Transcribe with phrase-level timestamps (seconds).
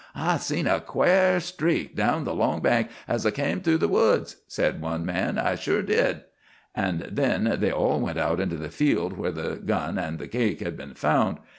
[0.15, 4.37] "I seen a quare streak down the long bank, as I came through the woods,"
[4.47, 5.83] said one man; "I did sure."
[6.73, 10.59] And then they all went out into the field where the gun and the cake
[10.61, 11.37] had been found.